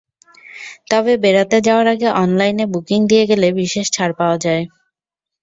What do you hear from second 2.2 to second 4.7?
অনলাইনে বুকিং দিয়ে গেলে বিশেষ ছাড় পাওয়া যায়।